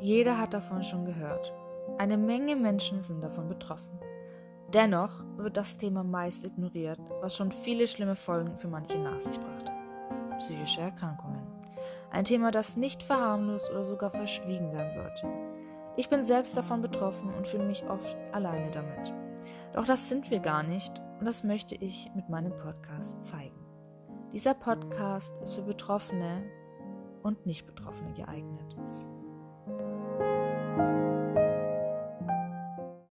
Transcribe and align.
Jeder 0.00 0.38
hat 0.38 0.54
davon 0.54 0.84
schon 0.84 1.04
gehört. 1.04 1.52
Eine 1.98 2.16
Menge 2.16 2.54
Menschen 2.54 3.02
sind 3.02 3.20
davon 3.20 3.48
betroffen. 3.48 3.98
Dennoch 4.72 5.24
wird 5.36 5.56
das 5.56 5.76
Thema 5.76 6.04
meist 6.04 6.46
ignoriert, 6.46 7.00
was 7.20 7.34
schon 7.34 7.50
viele 7.50 7.88
schlimme 7.88 8.14
Folgen 8.14 8.56
für 8.56 8.68
manche 8.68 8.98
nach 8.98 9.18
sich 9.18 9.38
brachte. 9.40 9.72
Psychische 10.38 10.82
Erkrankungen. 10.82 11.42
Ein 12.10 12.24
Thema, 12.24 12.50
das 12.50 12.76
nicht 12.76 13.02
verharmlost 13.02 13.70
oder 13.70 13.84
sogar 13.84 14.10
verschwiegen 14.10 14.72
werden 14.72 14.92
sollte. 14.92 15.26
Ich 15.96 16.08
bin 16.08 16.22
selbst 16.22 16.56
davon 16.56 16.80
betroffen 16.80 17.34
und 17.34 17.48
fühle 17.48 17.64
mich 17.64 17.84
oft 17.88 18.16
alleine 18.32 18.70
damit. 18.70 19.12
Doch 19.72 19.84
das 19.84 20.08
sind 20.08 20.30
wir 20.30 20.38
gar 20.38 20.62
nicht 20.62 21.02
und 21.18 21.26
das 21.26 21.42
möchte 21.42 21.74
ich 21.74 22.08
mit 22.14 22.28
meinem 22.28 22.56
Podcast 22.58 23.24
zeigen. 23.24 23.58
Dieser 24.32 24.54
Podcast 24.54 25.38
ist 25.38 25.54
für 25.54 25.62
Betroffene 25.62 26.44
und 27.22 27.46
Nicht-Betroffene 27.46 28.12
geeignet. 28.12 28.76